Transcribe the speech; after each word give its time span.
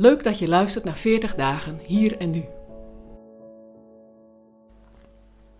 Leuk 0.00 0.24
dat 0.24 0.38
je 0.38 0.48
luistert 0.48 0.84
naar 0.84 0.96
40 0.96 1.34
dagen 1.34 1.78
hier 1.82 2.16
en 2.18 2.30
nu. 2.30 2.44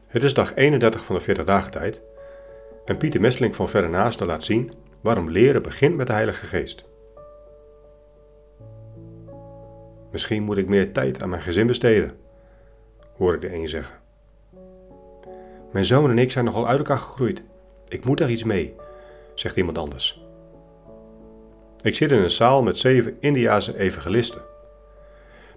Het 0.06 0.22
is 0.22 0.34
dag 0.34 0.54
31 0.54 1.04
van 1.04 1.14
de 1.14 1.20
40 1.20 1.44
dagen 1.44 1.70
tijd 1.70 2.02
en 2.84 2.96
Pieter 2.96 3.20
Messeling 3.20 3.56
van 3.56 3.68
Verre 3.68 3.88
Naasten 3.88 4.26
laat 4.26 4.44
zien 4.44 4.72
waarom 5.00 5.30
leren 5.30 5.62
begint 5.62 5.96
met 5.96 6.06
de 6.06 6.12
Heilige 6.12 6.46
Geest. 6.46 6.84
Misschien 10.10 10.42
moet 10.42 10.56
ik 10.56 10.68
meer 10.68 10.92
tijd 10.92 11.22
aan 11.22 11.28
mijn 11.28 11.42
gezin 11.42 11.66
besteden, 11.66 12.16
hoor 13.16 13.34
ik 13.34 13.40
de 13.40 13.54
een 13.54 13.68
zeggen. 13.68 13.96
Mijn 15.72 15.84
zoon 15.84 16.10
en 16.10 16.18
ik 16.18 16.30
zijn 16.30 16.44
nogal 16.44 16.68
uit 16.68 16.78
elkaar 16.78 16.98
gegroeid. 16.98 17.42
Ik 17.88 18.04
moet 18.04 18.18
daar 18.18 18.30
iets 18.30 18.44
mee, 18.44 18.74
zegt 19.34 19.56
iemand 19.56 19.78
anders. 19.78 20.27
Ik 21.82 21.94
zit 21.94 22.12
in 22.12 22.18
een 22.18 22.30
zaal 22.30 22.62
met 22.62 22.78
zeven 22.78 23.16
Indiase 23.20 23.78
evangelisten, 23.78 24.42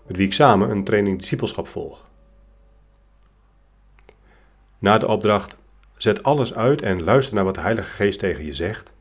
met 0.08 0.18
wie 0.18 0.26
ik 0.26 0.34
samen 0.34 0.70
een 0.70 0.84
training 0.84 1.20
discipelschap 1.20 1.68
volg. 1.68 2.06
Na 4.80 4.98
de 4.98 5.08
opdracht 5.08 5.56
zet 5.98 6.24
alles 6.24 6.54
uit 6.54 6.82
en 6.82 7.04
luister 7.04 7.36
naar 7.36 7.44
wat 7.44 7.56
de 7.56 7.62
Heilige 7.62 7.90
Geest 7.90 8.20
tegen 8.20 8.46
je 8.46 8.54
zegt, 8.54 8.92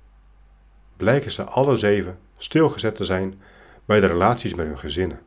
blijken 0.96 1.30
ze 1.30 1.44
alle 1.44 1.76
zeven 1.76 2.18
stilgezet 2.36 2.96
te 2.96 3.04
zijn 3.04 3.40
bij 3.84 4.00
de 4.00 4.06
relaties 4.06 4.54
met 4.54 4.66
hun 4.66 4.78
gezinnen. 4.78 5.20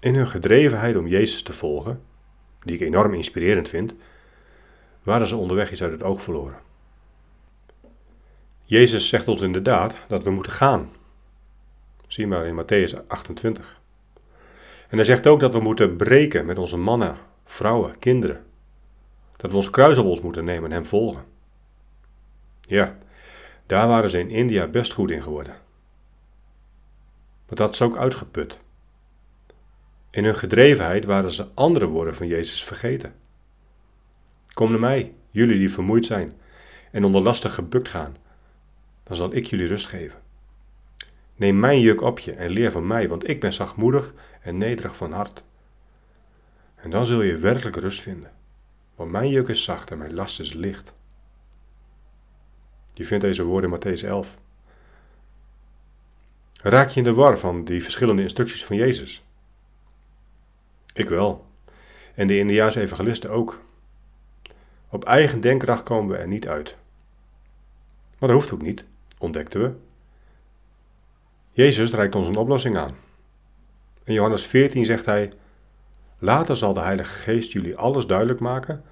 In 0.00 0.14
hun 0.14 0.28
gedrevenheid 0.28 0.96
om 0.96 1.06
Jezus 1.06 1.42
te 1.42 1.52
volgen, 1.52 2.02
die 2.62 2.74
ik 2.74 2.80
enorm 2.80 3.14
inspirerend 3.14 3.68
vind, 3.68 3.94
waren 5.02 5.26
ze 5.26 5.36
onderweg 5.36 5.70
iets 5.70 5.82
uit 5.82 5.92
het 5.92 6.02
oog 6.02 6.22
verloren. 6.22 6.56
Jezus 8.68 9.08
zegt 9.08 9.28
ons 9.28 9.40
inderdaad 9.40 9.98
dat 10.08 10.24
we 10.24 10.30
moeten 10.30 10.52
gaan. 10.52 10.90
Zie 12.06 12.26
maar 12.26 12.46
in 12.46 12.62
Matthäus 12.62 13.06
28. 13.06 13.80
En 14.88 14.96
hij 14.96 15.04
zegt 15.04 15.26
ook 15.26 15.40
dat 15.40 15.54
we 15.54 15.60
moeten 15.60 15.96
breken 15.96 16.46
met 16.46 16.58
onze 16.58 16.76
mannen, 16.76 17.16
vrouwen, 17.44 17.98
kinderen. 17.98 18.44
Dat 19.36 19.50
we 19.50 19.56
ons 19.56 19.70
kruis 19.70 19.98
op 19.98 20.06
ons 20.06 20.20
moeten 20.20 20.44
nemen 20.44 20.70
en 20.70 20.76
hem 20.76 20.86
volgen. 20.86 21.24
Ja, 22.60 22.98
daar 23.66 23.88
waren 23.88 24.10
ze 24.10 24.18
in 24.18 24.30
India 24.30 24.66
best 24.66 24.92
goed 24.92 25.10
in 25.10 25.22
geworden. 25.22 25.54
Maar 27.46 27.56
dat 27.56 27.72
is 27.72 27.82
ook 27.82 27.96
uitgeput. 27.96 28.58
In 30.10 30.24
hun 30.24 30.36
gedrevenheid 30.36 31.04
waren 31.04 31.32
ze 31.32 31.46
andere 31.54 31.86
woorden 31.86 32.14
van 32.14 32.26
Jezus 32.26 32.64
vergeten. 32.64 33.14
Kom 34.52 34.70
naar 34.70 34.80
mij, 34.80 35.14
jullie 35.30 35.58
die 35.58 35.72
vermoeid 35.72 36.04
zijn 36.04 36.36
en 36.90 37.04
onder 37.04 37.22
lastig 37.22 37.54
gebukt 37.54 37.88
gaan, 37.88 38.16
dan 39.06 39.16
zal 39.16 39.34
ik 39.34 39.46
jullie 39.46 39.66
rust 39.66 39.86
geven. 39.86 40.20
Neem 41.36 41.58
mijn 41.58 41.80
juk 41.80 42.00
op 42.00 42.18
je 42.18 42.32
en 42.32 42.50
leer 42.50 42.72
van 42.72 42.86
mij, 42.86 43.08
want 43.08 43.28
ik 43.28 43.40
ben 43.40 43.52
zachtmoedig 43.52 44.14
en 44.40 44.58
nederig 44.58 44.96
van 44.96 45.12
hart. 45.12 45.42
En 46.74 46.90
dan 46.90 47.06
zul 47.06 47.22
je 47.22 47.38
werkelijk 47.38 47.76
rust 47.76 48.00
vinden, 48.00 48.32
want 48.94 49.10
mijn 49.10 49.30
juk 49.30 49.48
is 49.48 49.62
zacht 49.62 49.90
en 49.90 49.98
mijn 49.98 50.14
last 50.14 50.40
is 50.40 50.52
licht. 50.52 50.92
Je 52.92 53.04
vindt 53.04 53.24
deze 53.24 53.44
woorden 53.44 53.70
in 53.70 53.78
Matthäus 53.78 54.04
11. 54.04 54.38
Raak 56.62 56.90
je 56.90 56.98
in 56.98 57.04
de 57.04 57.14
war 57.14 57.38
van 57.38 57.64
die 57.64 57.82
verschillende 57.82 58.22
instructies 58.22 58.64
van 58.64 58.76
Jezus? 58.76 59.24
Ik 60.92 61.08
wel. 61.08 61.46
En 62.14 62.26
de 62.26 62.38
Indiaanse 62.38 62.80
evangelisten 62.80 63.30
ook. 63.30 63.60
Op 64.88 65.04
eigen 65.04 65.40
denkkracht 65.40 65.82
komen 65.82 66.16
we 66.16 66.22
er 66.22 66.28
niet 66.28 66.48
uit. 66.48 66.76
Maar 68.18 68.28
dat 68.28 68.38
hoeft 68.38 68.52
ook 68.52 68.62
niet, 68.62 68.84
ontdekten 69.26 69.62
we. 69.62 69.72
Jezus 71.52 71.92
reikt 71.92 72.14
ons 72.14 72.28
een 72.28 72.36
oplossing 72.36 72.76
aan. 72.76 72.94
In 74.04 74.14
Johannes 74.14 74.46
14 74.46 74.84
zegt 74.84 75.06
hij: 75.06 75.32
Later 76.18 76.56
zal 76.56 76.74
de 76.74 76.80
Heilige 76.80 77.14
Geest 77.14 77.52
jullie 77.52 77.76
alles 77.76 78.06
duidelijk 78.06 78.40
maken 78.40 78.84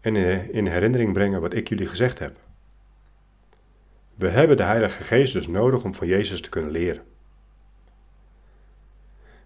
en 0.00 0.16
in 0.52 0.66
herinnering 0.66 1.12
brengen 1.12 1.40
wat 1.40 1.54
ik 1.54 1.68
jullie 1.68 1.86
gezegd 1.86 2.18
heb. 2.18 2.36
We 4.14 4.28
hebben 4.28 4.56
de 4.56 4.62
Heilige 4.62 5.02
Geest 5.02 5.32
dus 5.32 5.46
nodig 5.46 5.84
om 5.84 5.94
van 5.94 6.08
Jezus 6.08 6.40
te 6.40 6.48
kunnen 6.48 6.70
leren. 6.70 7.02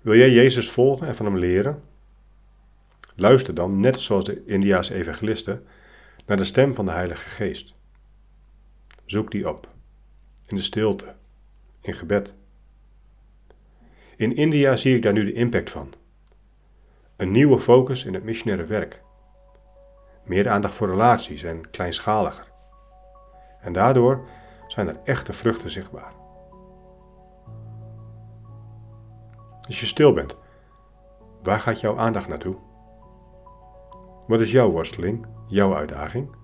Wil 0.00 0.16
jij 0.16 0.30
Jezus 0.30 0.70
volgen 0.70 1.06
en 1.06 1.14
van 1.14 1.26
hem 1.26 1.38
leren? 1.38 1.82
Luister 3.14 3.54
dan, 3.54 3.80
net 3.80 4.00
zoals 4.00 4.24
de 4.24 4.44
Indiaanse 4.44 4.94
evangelisten, 4.94 5.66
naar 6.26 6.36
de 6.36 6.44
stem 6.44 6.74
van 6.74 6.84
de 6.84 6.92
Heilige 6.92 7.28
Geest. 7.28 7.74
Zoek 9.04 9.30
die 9.30 9.48
op, 9.48 9.71
in 10.52 10.58
de 10.58 10.64
stilte, 10.64 11.14
in 11.80 11.94
gebed. 11.94 12.34
In 14.16 14.36
India 14.36 14.76
zie 14.76 14.96
ik 14.96 15.02
daar 15.02 15.12
nu 15.12 15.24
de 15.24 15.32
impact 15.32 15.70
van. 15.70 15.92
Een 17.16 17.30
nieuwe 17.30 17.58
focus 17.58 18.04
in 18.04 18.14
het 18.14 18.24
missionaire 18.24 18.66
werk. 18.66 19.02
Meer 20.24 20.48
aandacht 20.48 20.74
voor 20.74 20.88
relaties 20.88 21.42
en 21.42 21.70
kleinschaliger. 21.70 22.52
En 23.60 23.72
daardoor 23.72 24.28
zijn 24.66 24.88
er 24.88 25.00
echte 25.04 25.32
vruchten 25.32 25.70
zichtbaar. 25.70 26.12
Als 29.60 29.80
je 29.80 29.86
stil 29.86 30.12
bent, 30.12 30.36
waar 31.42 31.60
gaat 31.60 31.80
jouw 31.80 31.98
aandacht 31.98 32.28
naartoe? 32.28 32.56
Wat 34.26 34.40
is 34.40 34.52
jouw 34.52 34.70
worsteling, 34.70 35.26
jouw 35.46 35.74
uitdaging? 35.74 36.34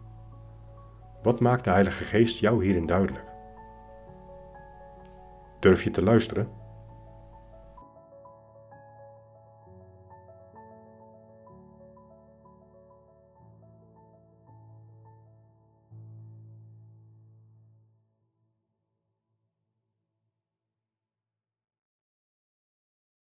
Wat 1.23 1.41
maakt 1.41 1.65
de 1.65 1.71
Heilige 1.71 2.05
Geest 2.05 2.39
jou 2.39 2.65
hierin 2.65 2.87
duidelijk? 2.87 3.28
Durf 5.59 5.83
je 5.83 5.91
te 5.91 6.03
luisteren? 6.03 6.68